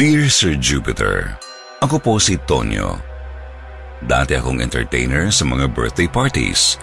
[0.00, 1.36] Dear Sir Jupiter,
[1.84, 2.96] ako po si Tonyo.
[4.00, 6.80] Dati akong entertainer sa mga birthday parties.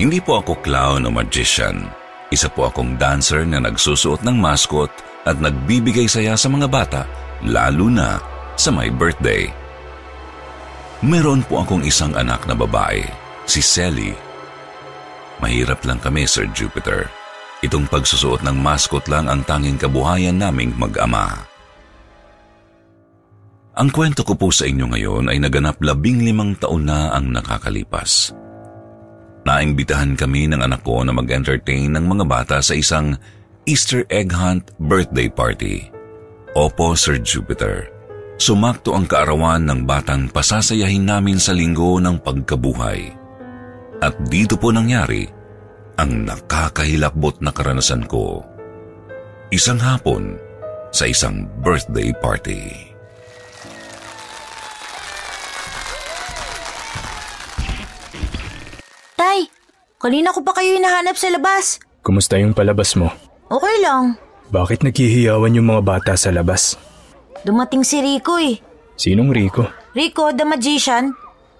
[0.00, 1.92] Hindi po ako clown o magician.
[2.32, 4.88] Isa po akong dancer na nagsusuot ng mascot
[5.28, 7.04] at nagbibigay saya sa mga bata,
[7.44, 8.16] lalo na
[8.56, 9.52] sa my birthday.
[11.04, 13.04] Meron po akong isang anak na babae,
[13.44, 14.16] si Selly.
[15.44, 17.12] Mahirap lang kami, Sir Jupiter.
[17.60, 21.47] Itong pagsusuot ng mascot lang ang tanging kabuhayan naming mag-ama.
[23.78, 28.34] Ang kwento ko po sa inyo ngayon ay naganap labing limang taon na ang nakakalipas.
[29.46, 33.14] Naimbitahan kami ng anak ko na mag-entertain ng mga bata sa isang
[33.70, 35.94] Easter egg hunt birthday party.
[36.58, 37.86] Opo, Sir Jupiter.
[38.42, 43.14] Sumakto ang kaarawan ng batang pasasayahin namin sa linggo ng pagkabuhay.
[44.02, 45.22] At dito po nangyari
[46.02, 48.42] ang nakakahilakbot na karanasan ko.
[49.54, 50.34] Isang hapon
[50.90, 52.87] sa isang birthday party.
[59.98, 61.82] Kanina ko pa kayo hinahanap sa labas.
[62.06, 63.10] Kumusta yung palabas mo?
[63.50, 64.14] Okay lang.
[64.48, 66.78] Bakit naghihiyawan yung mga bata sa labas?
[67.44, 68.56] Dumating si Rico eh.
[68.96, 69.66] Sinong Rico?
[69.92, 71.12] Rico, the magician.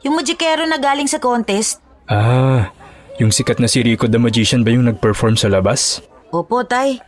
[0.07, 1.83] Yung magikero na galing sa contest.
[2.09, 2.71] Ah,
[3.19, 6.01] yung sikat na si Rico the Magician ba yung nag-perform sa labas?
[6.31, 7.03] Opo, tay.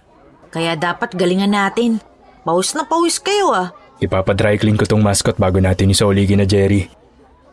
[0.51, 2.03] Kaya dapat galingan natin.
[2.43, 3.71] Pawis na pawis kayo ah.
[4.03, 6.91] Ipapadry clean ko tong mascot bago natin isoligi na Jerry.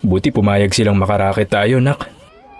[0.01, 2.16] Buti pumayag silang makarakit tayo, nak.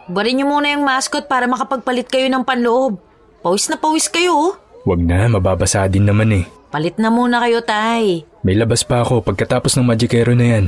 [0.08, 3.00] Barin niyo muna yung mascot para makapagpalit kayo ng panloob.
[3.44, 4.54] Pawis na pawis kayo oh.
[4.88, 6.46] Wag na, mababasa din naman eh.
[6.72, 8.24] Palit na muna kayo, tay.
[8.44, 10.66] May labas pa ako pagkatapos ng magikero na yan.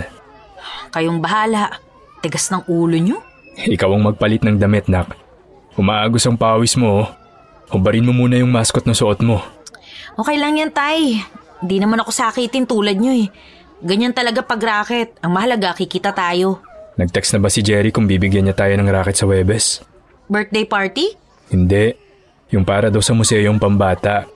[0.91, 1.79] Kayong bahala.
[2.19, 3.23] Tigas ng ulo niyo.
[3.59, 5.15] Ikaw ang magpalit ng damit, nak.
[5.79, 7.07] Umaagos ang pawis mo, oh.
[7.71, 9.39] Hubarin mo muna yung mascot na suot mo.
[10.19, 11.23] Okay lang yan, tay.
[11.63, 13.27] Hindi naman ako sakitin tulad niyo eh.
[13.79, 15.15] Ganyan talaga pag racket.
[15.23, 16.63] Ang mahalaga, kikita tayo.
[16.99, 19.79] Nag-text na ba si Jerry kung bibigyan niya tayo ng racket sa Webes?
[20.27, 21.15] Birthday party?
[21.47, 21.95] Hindi.
[22.51, 24.27] Yung para daw sa museong pambata.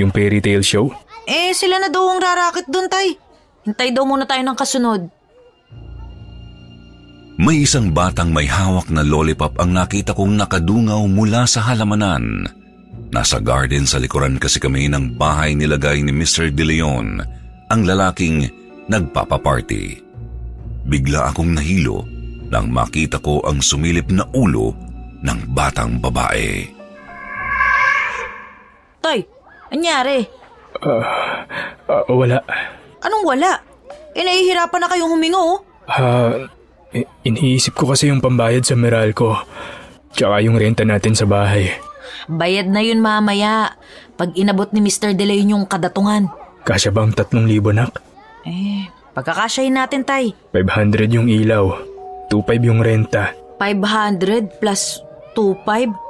[0.00, 0.88] Yung fairy tale show.
[1.28, 3.20] Eh, sila na daw ang rarakit doon, tay.
[3.68, 5.02] Hintay daw muna tayo ng kasunod.
[7.36, 12.48] May isang batang may hawak na lollipop ang nakita kong nakadungaw mula sa halamanan.
[13.12, 16.48] Nasa garden sa likuran kasi kami ng bahay nilagay ni Mr.
[16.48, 17.20] De Leon,
[17.68, 18.48] ang lalaking
[18.88, 20.05] nagpapaparty.
[20.86, 22.06] Bigla akong nahilo
[22.46, 24.70] nang makita ko ang sumilip na ulo
[25.22, 26.62] ng batang babae.
[29.02, 29.26] Tay,
[29.74, 30.22] anyari?
[30.78, 32.38] Ah, wala.
[33.02, 33.58] Anong wala?
[34.14, 35.58] Eh, nahihirapan na kayong humingo, oh.
[36.94, 39.36] I- iniisip ko kasi yung pambayad sa Meralco.
[40.16, 41.68] Tsaka yung renta natin sa bahay.
[42.26, 43.76] Bayad na yun mamaya.
[44.16, 45.12] Pag inabot ni Mr.
[45.12, 46.32] De Leon yung kadatungan.
[46.64, 48.00] Kasya bang tatlong libo nak?
[48.48, 50.36] Eh, pagkakasyahin natin, tay.
[50.52, 51.72] 500 yung ilaw.
[52.28, 53.32] 2.5 yung renta.
[53.56, 55.00] 500 plus
[55.32, 56.04] 2.5?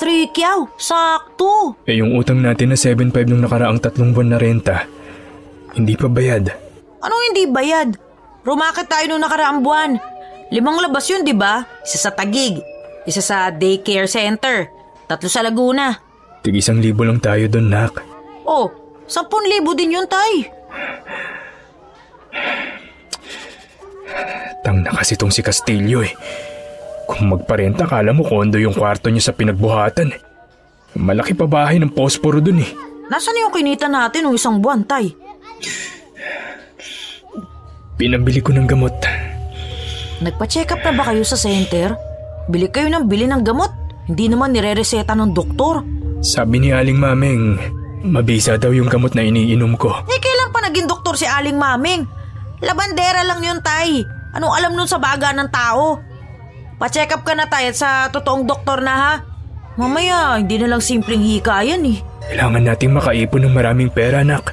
[0.00, 1.76] 3 kyaw, sakto.
[1.84, 4.88] Eh yung utang natin na 7.5 nung nakaraang tatlong buwan na renta.
[5.76, 6.50] Hindi pa bayad.
[7.04, 7.94] Anong hindi bayad?
[8.40, 10.00] Rumakit tayo nung nakaraang buwan.
[10.50, 11.62] Limang labas yun, di ba?
[11.84, 12.58] Isa sa Tagig,
[13.06, 14.66] isa sa daycare center,
[15.06, 15.94] tatlo sa Laguna.
[16.40, 18.00] Tig isang libo lang tayo doon, nak.
[18.48, 18.72] Oh,
[19.04, 20.48] sampun libo din yun, tay.
[24.60, 26.12] Tang na kasi tong si Castillo eh.
[27.08, 30.14] Kung magparenta, kala mo kondo yung kwarto niya sa pinagbuhatan.
[30.94, 32.70] Malaki pa bahay ng posporo dun eh.
[33.10, 35.10] Nasaan yung kinita natin ng isang buwan, Tay?
[37.98, 38.94] Pinambili ko ng gamot.
[40.22, 41.96] Nagpa-check up na ba kayo sa center?
[42.46, 43.72] Bili kayo ng bili ng gamot.
[44.06, 45.82] Hindi naman nire-reseta ng doktor.
[46.20, 47.56] Sabi ni Aling Mameng,
[48.04, 50.04] mabisa daw yung gamot na iniinom ko.
[50.06, 52.19] Eh, kailan pa naging doktor si Aling Maming?
[52.60, 54.04] Labandera lang yun, Tay.
[54.36, 55.98] Anong alam nun sa baga ng tao?
[56.76, 59.14] Pa-check up ka na, Tay, at sa totoong doktor na, ha?
[59.80, 61.98] Mamaya, hindi na lang simpleng hika yan, eh.
[62.30, 64.52] Kailangan nating makaipon ng maraming pera, anak.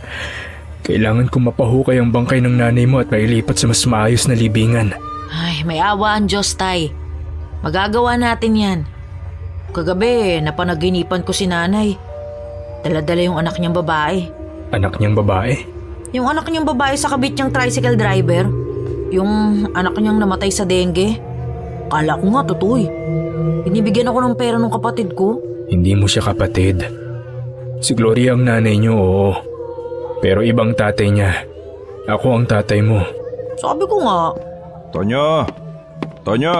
[0.87, 4.95] Kailangan ko mapahukay ang bangkay ng nanay mo at mailipat sa mas maayos na libingan.
[5.27, 6.95] Ay, may awa ang Diyos, Tay.
[7.59, 8.79] Magagawa natin yan.
[9.75, 11.99] Kagabi, napanaginipan ko si nanay.
[12.87, 14.31] Dala-dala yung anak niyang babae.
[14.71, 15.76] Anak niyang babae?
[16.15, 18.47] Yung anak niyang babae sa kabit niyang tricycle driver.
[19.11, 19.31] Yung
[19.75, 21.19] anak niyang namatay sa dengue.
[21.87, 22.87] Kala ko nga, totoo eh.
[23.63, 25.39] Binibigyan ako ng pera ng kapatid ko.
[25.67, 26.83] Hindi mo siya kapatid.
[27.83, 29.31] Si Gloria ang nanay niyo, oo.
[30.23, 31.31] Pero ibang tatay niya.
[32.07, 33.03] Ako ang tatay mo.
[33.59, 34.31] Sabi ko nga.
[34.95, 35.43] Tonyo!
[36.23, 36.55] Tonyo!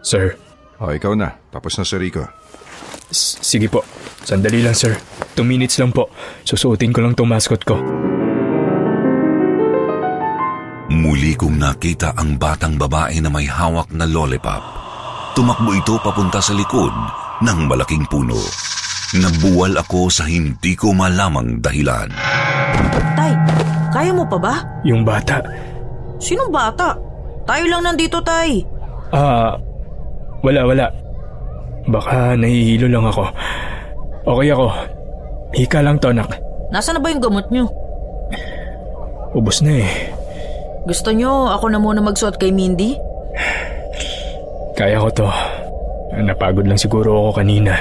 [0.00, 0.38] Sir.
[0.80, 1.34] Oh, ikaw na.
[1.50, 2.24] Tapos na si Rico.
[3.10, 3.82] S- sige po.
[4.22, 4.94] Sandali lang, sir.
[5.34, 6.08] Two minutes lang po.
[6.46, 7.76] Susuotin ko lang tong mascot ko.
[10.90, 14.58] Muli kong nakita ang batang babae na may hawak na lollipop.
[15.38, 16.90] Tumakbo ito papunta sa likod
[17.46, 18.34] ng malaking puno.
[19.14, 22.10] Nabuwal ako sa hindi ko malamang dahilan.
[23.14, 23.32] Tay,
[23.94, 24.54] kaya mo pa ba?
[24.82, 25.38] Yung bata.
[26.18, 26.98] Sinong bata?
[27.46, 28.66] Tayo lang nandito, Tay.
[29.14, 29.54] Ah,
[30.42, 30.86] wala, wala.
[31.86, 33.30] Baka nahihilo lang ako.
[34.26, 34.66] Okay ako.
[35.54, 36.34] Hika lang to, anak.
[36.74, 37.70] Nasaan na ba yung gamot niyo?
[39.38, 40.09] Ubus na eh.
[40.84, 42.96] Gusto niyo ako na muna magsuot kay Mindy?
[44.76, 45.28] Kaya ko to.
[46.16, 47.76] Napagod lang siguro ako kanina.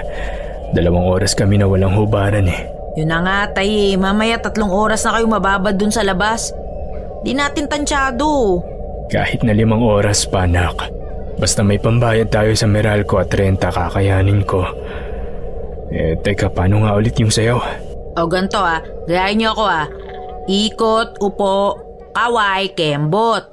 [0.76, 2.62] Dalawang oras kami na walang hubaran eh.
[3.00, 3.96] Yun na nga, tay.
[3.96, 6.52] Mamaya tatlong oras na kayo mababad dun sa labas.
[7.24, 8.60] Di natin tansyado.
[9.10, 10.92] Kahit na limang oras pa, anak.
[11.40, 14.68] Basta may pambayad tayo sa Meralco at renta kakayanin ko.
[15.90, 17.58] Eh, teka, paano nga ulit yung sayaw?
[18.20, 19.88] O ganto ah, gayahin niyo ako ah.
[20.46, 21.80] Ikot, upo,
[22.14, 23.46] kaway, kembot.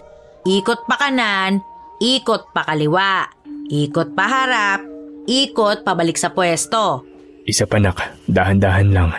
[0.47, 1.58] Ikot pa kanan,
[1.99, 3.26] ikot pa kaliwa.
[3.67, 4.87] Ikot pa harap,
[5.26, 7.03] ikot pabalik sa pwesto.
[7.47, 7.99] Isa pa, nak.
[8.31, 9.11] Dahan-dahan lang.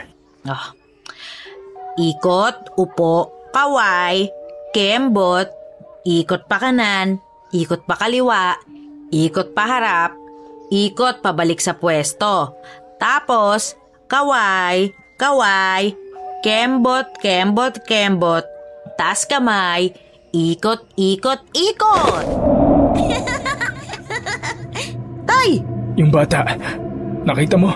[0.48, 0.72] Ah.
[2.00, 4.31] Ikot, upo, kaway,
[4.72, 5.51] kembot,
[6.07, 7.19] ikot pa kanan,
[7.51, 8.56] ikot pa kaliwa,
[9.12, 10.12] ikot pa harap,
[10.72, 12.56] ikot pabalik sa pwesto.
[13.01, 13.75] Tapos,
[14.07, 15.92] kaway, kaway,
[16.45, 18.45] kembot, kembot, kembot,
[18.98, 19.94] taas kamay,
[20.34, 22.26] ikot, ikot, ikot!
[25.30, 25.62] Tay!
[25.96, 26.42] Yung bata,
[27.22, 27.70] nakita mo?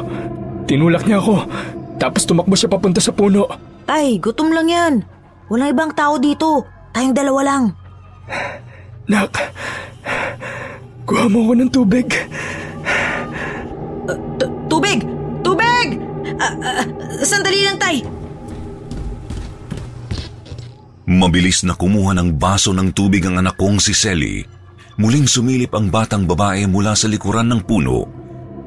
[0.65, 1.45] Tinulak niya ako.
[2.01, 3.45] Tapos tumakbo siya papunta sa puno.
[3.85, 4.94] Tay, gutom lang yan.
[5.53, 6.65] Walang ibang tao dito.
[6.91, 7.63] Tayong dalawa lang.
[9.06, 9.31] Nak,
[11.06, 12.09] kuha mo ako ng tubig.
[14.39, 15.03] Tu- tubig!
[15.41, 15.88] Tubig!
[16.39, 16.85] Ah, ah,
[17.21, 18.01] sandali lang, Tay.
[21.11, 24.47] Mabilis na kumuha ng baso ng tubig ang anak kong si Selly.
[24.95, 28.07] Muling sumilip ang batang babae mula sa likuran ng puno.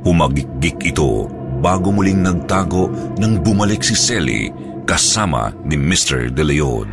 [0.05, 1.25] Humagikgik ito
[1.65, 4.53] bago muling nagtago nang bumalik si Selly
[4.85, 6.29] kasama ni Mr.
[6.29, 6.85] De Leon.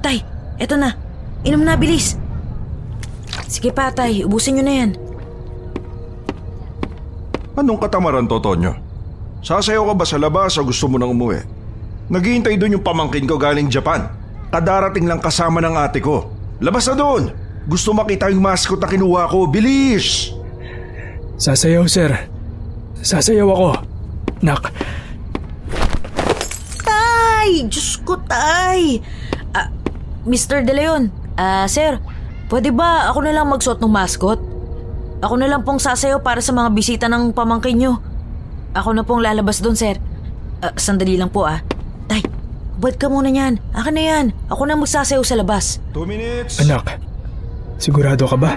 [0.00, 0.24] Tay,
[0.56, 0.96] eto na.
[1.44, 2.16] Inom na, bilis.
[3.44, 4.24] Sige pa, Tay.
[4.24, 4.96] Ubusin nyo na yan.
[7.60, 8.89] Anong katamaran to, Tonyo?
[9.40, 11.40] Sasayaw ka ba sa labas o gusto mo nang umuwi?
[12.12, 14.04] Naghihintay doon yung pamangkin ko galing Japan.
[14.52, 16.28] Kadarating lang kasama ng ate ko.
[16.60, 17.32] Labas na doon!
[17.64, 19.48] Gusto makita yung mascot na kinuha ko.
[19.48, 20.34] Bilis!
[21.40, 22.12] Sasayaw, sir.
[23.00, 23.70] Sasayaw ako.
[24.44, 24.72] Nak,
[26.84, 27.64] Tay!
[27.64, 29.00] Diyos ko, Tay!
[29.56, 29.72] Ah,
[30.28, 30.60] Mr.
[30.60, 31.08] De Leon,
[31.40, 31.96] ah, sir,
[32.52, 34.40] pwede ba ako na lang magsuot ng mascot?
[35.20, 38.09] Ako na lang pong sasayaw para sa mga bisita ng pamangkin nyo.
[38.74, 39.98] Ako na pong lalabas doon, sir.
[40.62, 41.58] Ah, sandali lang po, ah.
[42.06, 42.22] Tay,
[42.78, 43.58] bad ka muna yan.
[43.74, 44.26] Akin na yan.
[44.46, 45.82] Ako na magsasayaw sa labas.
[45.90, 46.62] Two minutes!
[46.62, 47.00] anak.
[47.80, 48.54] Sigurado ka ba?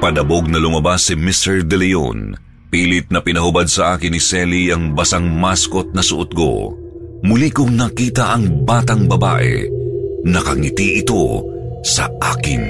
[0.00, 1.64] Padabog na lumabas si Mr.
[1.64, 2.36] De Leon.
[2.72, 6.74] Pilit na pinahubad sa akin ni Selly ang basang maskot na suot ko.
[7.24, 9.64] Muli kong nakita ang batang babae.
[10.26, 11.40] Nakangiti ito
[11.84, 12.62] sa akin.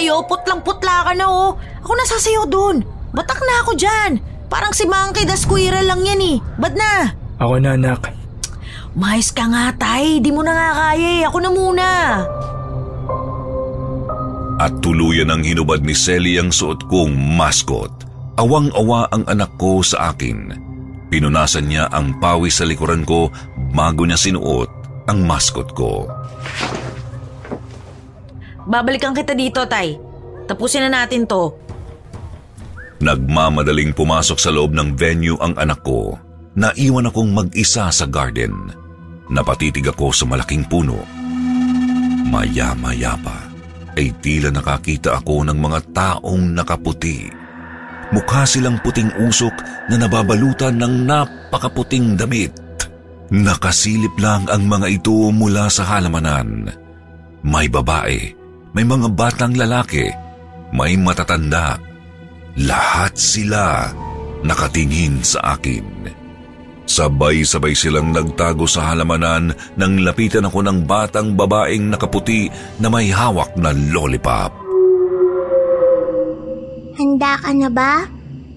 [0.00, 1.60] Tayo, putlang-putla ka na, oh.
[1.84, 2.80] Ako nasasayaw doon.
[3.12, 4.16] Batak na ako dyan.
[4.48, 6.36] Parang si Monkey the Squirrel lang yan eh.
[6.56, 7.12] Ba't na?
[7.36, 8.08] Ako na anak.
[8.96, 10.24] Mais ka nga, tay.
[10.24, 11.28] Di mo na nga kaya eh.
[11.28, 11.88] Ako na muna.
[14.56, 17.92] At tuluyan ang hinubad ni Selly ang suot kong mascot.
[18.40, 20.56] Awang-awa ang anak ko sa akin.
[21.12, 23.28] Pinunasan niya ang pawis sa likuran ko
[23.76, 24.72] bago niya sinuot
[25.12, 26.08] ang mascot ko.
[28.70, 29.98] Babalikan kita dito, tay.
[30.46, 31.50] Tapusin na natin to.
[33.02, 36.14] Nagmamadaling pumasok sa loob ng venue ang anak ko.
[36.54, 38.70] Naiwan akong mag-isa sa garden.
[39.26, 41.02] Napatitig ako sa malaking puno.
[42.30, 43.50] Maya-maya pa
[43.98, 47.26] ay tila nakakita ako ng mga taong nakaputi.
[48.14, 49.54] Mukha silang puting usok
[49.90, 52.54] na nababalutan ng napakaputing damit.
[53.30, 56.70] Nakasilip lang ang mga ito mula sa halamanan.
[57.46, 58.39] May babae,
[58.70, 60.06] may mga batang lalaki,
[60.70, 61.78] may matatanda.
[62.58, 63.90] Lahat sila
[64.42, 66.10] nakatingin sa akin.
[66.90, 72.50] Sabay-sabay silang nagtago sa halamanan nang lapitan ako ng batang babaeng nakaputi
[72.82, 74.50] na may hawak na lollipop.
[76.98, 78.04] Handa ka na ba?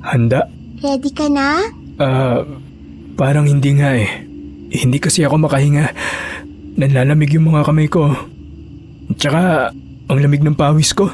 [0.02, 0.50] Handa?
[0.82, 1.62] Ready ka na?
[2.02, 2.42] Ah,
[3.14, 4.10] parang hindi nga eh.
[4.74, 5.94] Hindi kasi ako makahinga.
[6.74, 8.10] Nanlalamig yung mga kamay ko.
[9.14, 9.70] Tsaka,
[10.14, 11.10] ang lamig ng pawis ko.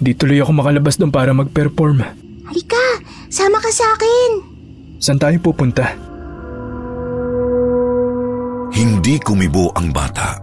[0.00, 2.00] Hindi tuloy ako makalabas doon para mag-perform.
[2.48, 2.84] Halika,
[3.28, 4.30] sama ka sa akin.
[4.96, 5.92] Saan tayo pupunta?
[8.72, 10.40] Hindi kumibo ang bata.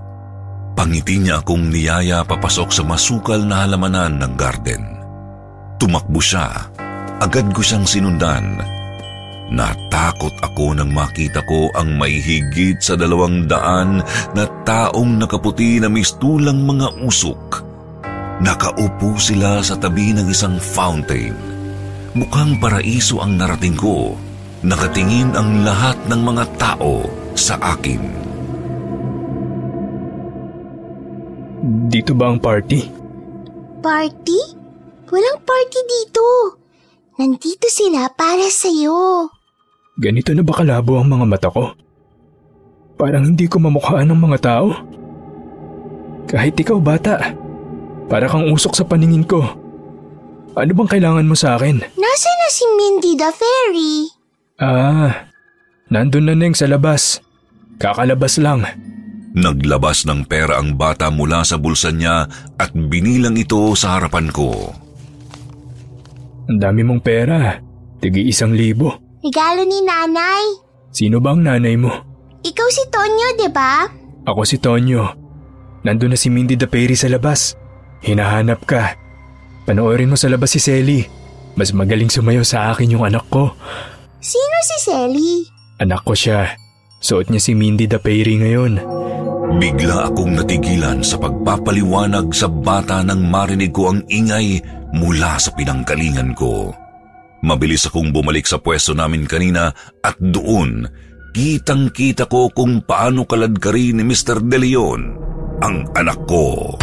[0.78, 4.84] Pangiti niya akong niyaya papasok sa masukal na halamanan ng garden.
[5.82, 6.70] Tumakbo siya.
[7.18, 8.77] Agad ko siyang sinundan.
[9.48, 14.04] Natakot ako nang makita ko ang may higit sa dalawang daan
[14.36, 17.64] na taong nakaputi na mistulang mga usok.
[18.44, 21.32] Nakaupo sila sa tabi ng isang fountain.
[22.12, 24.20] Mukhang paraiso ang narating ko.
[24.68, 28.04] Nakatingin ang lahat ng mga tao sa akin.
[31.88, 32.80] Dito ba ang party?
[33.80, 34.40] Party?
[35.08, 36.26] Walang party dito.
[37.16, 39.37] Nandito sila para sa'yo.
[39.98, 41.74] Ganito na ba kalabo ang mga mata ko?
[43.02, 44.70] Parang hindi ko mamukhaan ng mga tao.
[46.30, 47.34] Kahit ikaw bata,
[48.06, 49.42] para kang usok sa paningin ko.
[50.58, 51.82] Ano bang kailangan mo sa akin?
[51.82, 53.94] Nasa na si Mindy the Fairy?
[54.58, 55.30] Ah,
[55.90, 57.22] nandun na Neng sa labas.
[57.78, 58.66] Kakalabas lang.
[59.38, 62.26] Naglabas ng pera ang bata mula sa bulsa niya
[62.58, 64.74] at binilang ito sa harapan ko.
[66.50, 67.62] Ang dami mong pera.
[68.02, 69.07] Tigi isang libo.
[69.22, 70.46] Regalo ni nanay.
[70.94, 71.90] Sino ba ang nanay mo?
[72.46, 73.90] Ikaw si Tonyo, di ba?
[74.30, 75.04] Ako si Tonyo.
[75.82, 77.58] Nandun na si Mindy the Perry sa labas.
[78.06, 78.94] Hinahanap ka.
[79.66, 81.02] Panoorin mo sa labas si Selly.
[81.58, 83.52] Mas magaling sumayaw sa akin yung anak ko.
[84.22, 85.32] Sino si Selly?
[85.82, 86.54] Anak ko siya.
[87.02, 88.82] Suot niya si Mindy the Perry ngayon.
[89.58, 94.62] Bigla akong natigilan sa pagpapaliwanag sa bata nang marinig ko ang ingay
[94.94, 96.76] mula sa pinanggalingan ko.
[97.46, 99.70] Mabilis akong bumalik sa pwesto namin kanina
[100.02, 100.90] at doon,
[101.38, 104.42] kitang-kita ko kung paano kaladkari ni Mr.
[104.42, 105.02] De Leon
[105.62, 106.74] ang anak ko.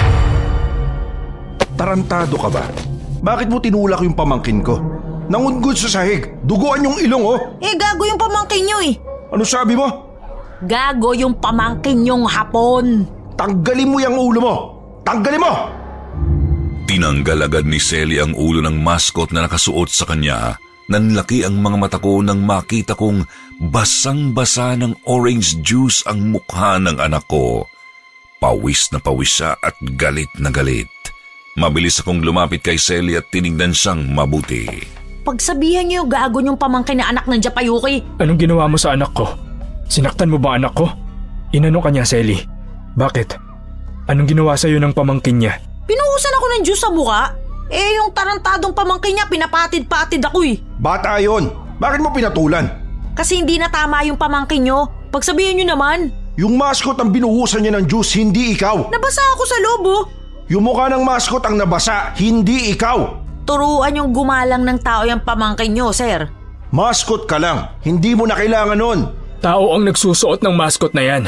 [1.74, 2.64] Tarantado ka ba?
[3.24, 4.78] Bakit mo tinulak yung pamangkin ko?
[5.26, 6.38] Nangungod sa sahig.
[6.46, 7.38] Duguan yung ilong oh.
[7.58, 8.94] Eh, gago yung pamangkin nyo eh.
[9.34, 9.88] Ano sabi mo?
[10.62, 13.10] Gago yung pamangkin yung hapon.
[13.34, 14.54] Tanggalin mo yung ulo mo.
[15.02, 15.52] Tanggalin mo!
[16.94, 20.54] Tinanggal agad ni Selly ang ulo ng mascot na nakasuot sa kanya.
[20.86, 23.26] Nanlaki ang mga mata ko nang makita kong
[23.58, 27.66] basang-basa ng orange juice ang mukha ng anak ko.
[28.38, 30.86] Pawis na pawis siya at galit na galit.
[31.58, 34.70] Mabilis akong lumapit kay Selly at tinignan siyang mabuti.
[35.26, 38.06] Pagsabihan niyo gago yung pamangkin na anak ng Japayuki.
[38.22, 39.34] Anong ginawa mo sa anak ko?
[39.90, 40.86] Sinaktan mo ba anak ko?
[41.50, 42.38] Inano ka niya, Selly?
[42.94, 43.34] Bakit?
[44.06, 45.73] Anong ginawa sa'yo ng pamangkin niya?
[45.84, 47.36] Pinuhusan ako ng juice sa mukha.
[47.68, 50.60] Eh, yung tarantadong pamangkin niya, pinapatid-patid ako eh.
[50.80, 51.48] Bata yon.
[51.80, 52.68] Bakit mo pinatulan?
[53.16, 54.88] Kasi hindi na tama yung pamangkin niyo.
[55.12, 56.12] Pagsabihan niyo naman.
[56.34, 58.90] Yung mascot ang binuhusan niya ng juice, hindi ikaw.
[58.90, 60.02] Nabasa ako sa loob oh.
[60.50, 63.22] Yung mukha ng mascot ang nabasa, hindi ikaw.
[63.44, 66.26] Turuan yung gumalang ng tao yung pamangkin niyo, sir.
[66.74, 67.70] Mascot ka lang.
[67.86, 69.00] Hindi mo na kailangan nun.
[69.38, 71.22] Tao ang nagsusuot ng mascot na yan.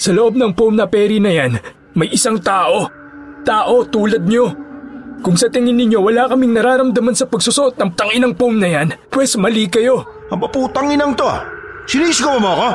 [0.00, 1.60] Sa loob ng foam na peri na yan,
[1.94, 2.97] may isang tao.
[3.44, 4.50] Tao tulad nyo.
[5.18, 9.34] Kung sa tingin ninyo wala kaming nararamdaman sa pagsusuot ng tanginang foam na yan, pwes
[9.34, 10.06] mali kayo.
[10.30, 11.42] Ang paputang inang to ah.
[11.88, 12.68] Sinisgaw mo ako?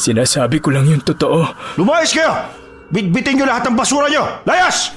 [0.00, 1.44] Sinasabi ko lang yung totoo.
[1.78, 2.32] Lumayas kayo!
[2.90, 4.24] Bitbitin niyo lahat ng basura niyo!
[4.48, 4.90] Layas!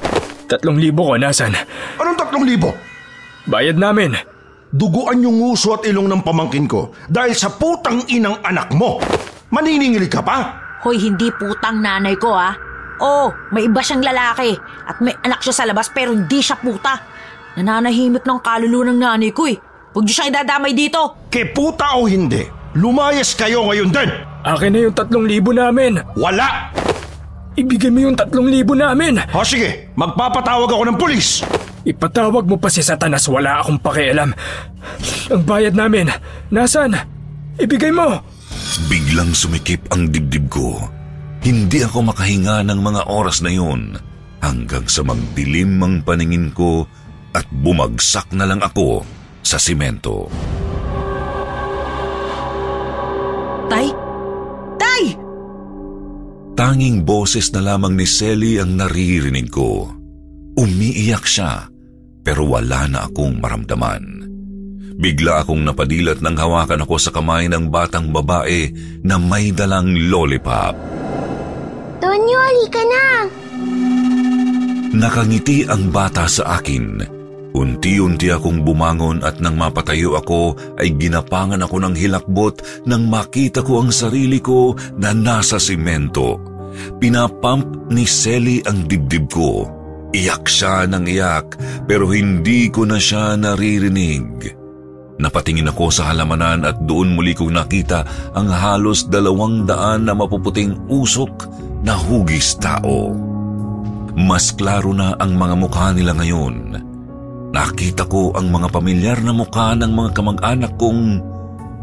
[0.50, 1.54] Tatlong libo ko nasan.
[2.02, 2.74] Anong tatlong libo?
[3.46, 4.18] Bayad namin.
[4.70, 9.02] duguan yung nguso at ilong ng pamangkin ko dahil sa putang inang anak mo.
[9.50, 10.38] Maniningil ka pa?
[10.86, 12.54] Hoy, hindi putang nanay ko ah.
[13.00, 17.00] Oo, may iba siyang lalaki at may anak siya sa labas pero hindi siya puta.
[17.56, 19.58] Nananahimik ng kaluluwa ng nanay ko eh.
[19.96, 21.28] Huwag niyo siyang idadamay dito.
[21.32, 24.10] Ke puta o hindi, lumayas kayo ngayon din.
[24.44, 26.00] Akin na yung tatlong libo namin.
[26.16, 26.72] Wala!
[27.60, 29.20] Ibigay mo yung tatlong libo namin.
[29.36, 31.44] O sige, magpapatawag ako ng pulis.
[31.84, 34.32] Ipatawag mo pa si Satanas, wala akong pakialam.
[35.32, 36.12] Ang bayad namin,
[36.52, 36.96] nasan?
[37.60, 38.24] Ibigay mo!
[38.88, 40.99] Biglang sumikip ang dibdib ko.
[41.40, 43.96] Hindi ako makahinga ng mga oras na yun
[44.44, 46.84] hanggang sa magdilim ang paningin ko
[47.32, 49.04] at bumagsak na lang ako
[49.40, 50.28] sa simento.
[53.72, 53.88] Tay?
[54.76, 55.04] Tay!
[56.60, 59.88] Tanging boses na lamang ni Selly ang naririnig ko.
[60.60, 61.72] Umiiyak siya
[62.20, 64.04] pero wala na akong maramdaman.
[65.00, 68.68] Bigla akong napadilat nang hawakan ako sa kamay ng batang babae
[69.08, 70.99] na may dalang lollipop.
[72.00, 73.06] Tonyo, halika na!
[74.96, 77.04] Nakangiti ang bata sa akin.
[77.52, 83.84] Unti-unti akong bumangon at nang mapatayo ako ay ginapangan ako ng hilakbot nang makita ko
[83.84, 86.40] ang sarili ko na nasa simento.
[87.02, 89.68] Pinapump ni Selly ang dibdib ko.
[90.16, 91.48] Iyak siya ng iyak
[91.90, 94.56] pero hindi ko na siya naririnig.
[95.20, 100.88] Napatingin ako sa halamanan at doon muli kong nakita ang halos dalawang daan na mapuputing
[100.88, 101.44] usok
[101.84, 103.16] na hugis tao.
[104.20, 106.76] Mas klaro na ang mga mukha nila ngayon.
[107.50, 111.24] Nakita ko ang mga pamilyar na mukha ng mga kamag-anak kong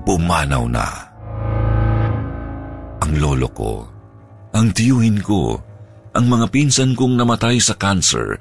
[0.07, 0.87] pumanaw na.
[3.03, 3.73] Ang lolo ko,
[4.55, 5.59] ang tiyuhin ko,
[6.15, 8.39] ang mga pinsan kong namatay sa cancer,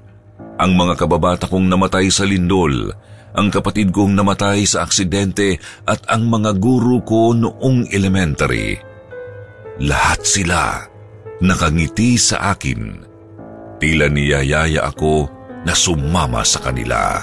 [0.61, 2.93] ang mga kababata kong namatay sa lindol,
[3.35, 8.79] ang kapatid kong namatay sa aksidente at ang mga guru ko noong elementary.
[9.83, 10.94] Lahat sila
[11.43, 13.03] nakangiti sa akin.
[13.81, 15.27] Tila niyayaya ako
[15.67, 17.19] na sumama sa kanila.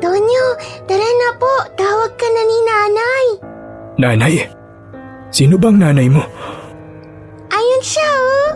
[0.00, 0.46] Tonyo,
[0.88, 1.54] tara na po.
[1.74, 3.26] Tawag ka na ni nanay.
[3.98, 4.34] Nanay?
[5.34, 6.22] Sino bang nanay mo?
[7.50, 8.52] Ayun siya oh.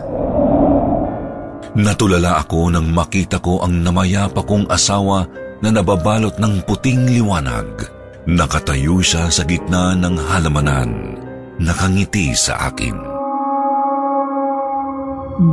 [1.79, 5.27] Natulala ako nang makita ko ang namayapa kong asawa
[5.59, 7.98] na nababalot ng puting liwanag.
[8.29, 11.17] Nakatayo siya sa gitna ng halamanan.
[11.57, 12.93] Nakangiti sa akin.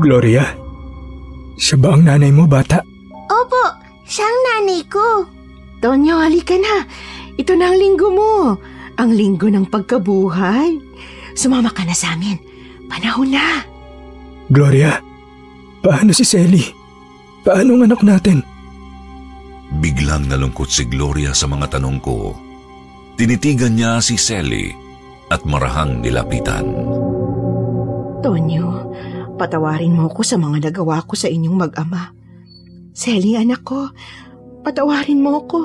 [0.04, 0.44] Gloria?
[1.56, 2.84] Siya ba ang nanay mo, bata?
[3.32, 3.64] Opo,
[4.04, 5.24] siyang nanay ko.
[5.80, 6.84] Tonyo, halika na.
[7.40, 8.60] Ito na ang linggo mo.
[9.00, 10.76] Ang linggo ng pagkabuhay.
[11.32, 12.36] Sumama ka na sa amin.
[12.92, 13.64] Panahon na.
[14.52, 15.00] Gloria,
[15.80, 16.76] paano si Selly?
[17.40, 18.44] Paano ang anak natin?
[19.80, 22.45] Biglang nalungkot si Gloria sa mga tanong ko.
[23.16, 24.76] Tinitigan niya si Sally
[25.32, 26.68] at marahang nilapitan.
[28.20, 28.92] Tonyo,
[29.40, 32.12] patawarin mo ko sa mga nagawa ko sa inyong mag-ama.
[32.92, 33.88] Selly, anak ko,
[34.60, 35.64] patawarin mo ko.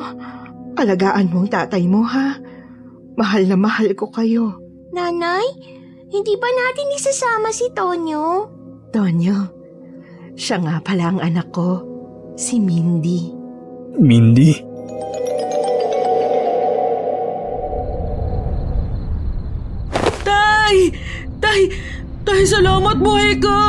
[0.80, 2.40] Alagaan mo ang tatay mo, ha?
[3.20, 4.56] Mahal na mahal ko kayo.
[4.96, 5.44] Nanay,
[6.08, 8.48] hindi ba natin isasama si Tonyo?
[8.96, 9.38] Tonyo,
[10.40, 11.84] siya nga pala ang anak ko,
[12.40, 13.32] si Mindy.
[14.00, 14.71] Mindy?
[21.52, 21.68] Tay!
[22.24, 23.60] Tay, salamat buhay ka!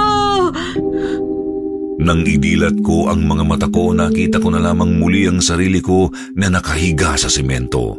[1.98, 6.06] Nang idilat ko ang mga mata ko, nakita ko na lamang muli ang sarili ko
[6.38, 7.98] na nakahiga sa simento.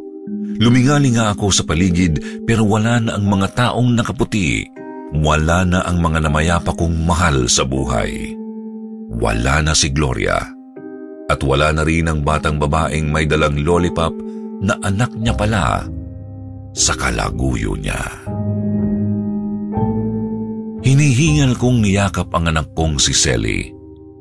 [0.64, 4.64] Lumingalinga ako sa paligid pero wala na ang mga taong nakaputi.
[5.20, 8.40] Wala na ang mga namayapa kong mahal sa buhay.
[9.20, 10.40] Wala na si Gloria.
[11.28, 14.16] At wala na rin ang batang babaeng may dalang lollipop
[14.64, 15.84] na anak niya pala
[16.72, 18.00] sa kalaguyo niya.
[20.84, 23.72] Hinihingal kong niyakap ang anak kong si Selly.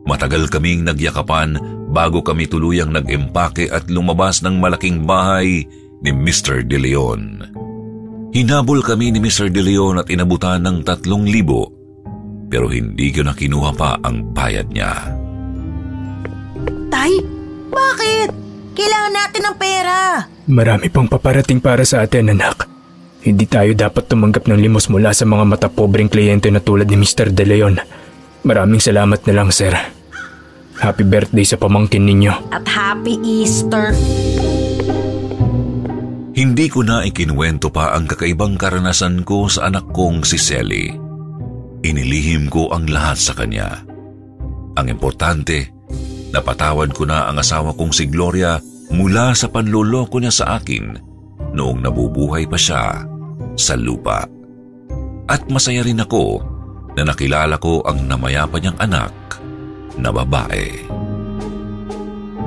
[0.06, 1.58] Matagal kaming nagyakapan
[1.90, 5.66] bago kami tuluyang nag-empake at lumabas ng malaking bahay
[6.02, 6.62] ni Mr.
[6.66, 7.42] De Leon.
[8.32, 9.50] Hinabol kami ni Mr.
[9.50, 11.82] De Leon at inabutan ng tatlong libo
[12.52, 14.92] pero hindi ko na kinuha pa ang bayad niya.
[16.92, 17.16] Tay,
[17.72, 18.28] bakit?
[18.76, 19.98] Kailangan natin ng pera.
[20.52, 22.71] Marami pang paparating para sa atin, anak.
[23.22, 27.30] Hindi tayo dapat tumanggap ng limos mula sa mga matapobreng kliyente na tulad ni Mr.
[27.30, 27.78] De Leon.
[28.42, 29.70] Maraming salamat na lang, sir.
[30.82, 32.50] Happy birthday sa pamangkin ninyo.
[32.50, 33.94] At happy Easter.
[36.34, 40.90] Hindi ko na ikinuwento pa ang kakaibang karanasan ko sa anak kong si Selly.
[41.86, 43.86] Inilihim ko ang lahat sa kanya.
[44.74, 45.82] Ang importante,
[46.32, 48.56] Napatawad ko na ang asawa kong si Gloria
[48.88, 50.96] mula sa panloloko niya sa akin
[51.52, 53.04] noong nabubuhay pa siya
[53.62, 54.26] sa lupa.
[55.30, 56.42] At masaya rin ako
[56.98, 59.14] na nakilala ko ang namayapa niyang anak
[59.96, 60.82] na babae.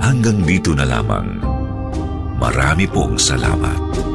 [0.04, 1.40] Hanggang dito na lamang.
[2.36, 4.15] Marami pong salamat.